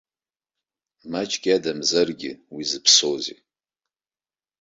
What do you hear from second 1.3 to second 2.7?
иадамзаргьы уи